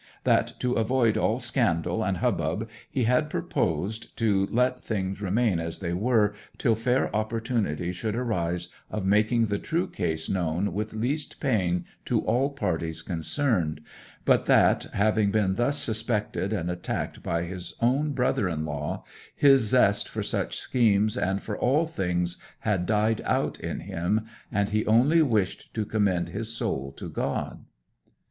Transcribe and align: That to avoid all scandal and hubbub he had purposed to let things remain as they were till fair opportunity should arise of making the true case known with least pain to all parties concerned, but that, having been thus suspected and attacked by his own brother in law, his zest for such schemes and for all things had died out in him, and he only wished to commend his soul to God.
That 0.23 0.53
to 0.61 0.73
avoid 0.73 1.15
all 1.15 1.39
scandal 1.39 2.03
and 2.03 2.17
hubbub 2.17 2.67
he 2.89 3.03
had 3.03 3.29
purposed 3.29 4.17
to 4.17 4.47
let 4.49 4.83
things 4.83 5.21
remain 5.21 5.59
as 5.59 5.77
they 5.77 5.93
were 5.93 6.33
till 6.57 6.73
fair 6.73 7.15
opportunity 7.15 7.91
should 7.91 8.15
arise 8.15 8.69
of 8.89 9.05
making 9.05 9.45
the 9.45 9.59
true 9.59 9.87
case 9.87 10.27
known 10.27 10.73
with 10.73 10.95
least 10.95 11.39
pain 11.39 11.85
to 12.05 12.21
all 12.21 12.49
parties 12.49 13.03
concerned, 13.03 13.79
but 14.25 14.45
that, 14.45 14.87
having 14.93 15.29
been 15.29 15.53
thus 15.53 15.77
suspected 15.77 16.51
and 16.51 16.71
attacked 16.71 17.21
by 17.21 17.43
his 17.43 17.75
own 17.79 18.13
brother 18.13 18.49
in 18.49 18.65
law, 18.65 19.03
his 19.35 19.61
zest 19.67 20.09
for 20.09 20.23
such 20.23 20.57
schemes 20.57 21.15
and 21.15 21.43
for 21.43 21.55
all 21.55 21.85
things 21.85 22.37
had 22.61 22.87
died 22.87 23.21
out 23.23 23.59
in 23.59 23.81
him, 23.81 24.21
and 24.51 24.69
he 24.69 24.83
only 24.87 25.21
wished 25.21 25.71
to 25.75 25.85
commend 25.85 26.29
his 26.29 26.51
soul 26.51 26.91
to 26.91 27.07
God. 27.07 27.65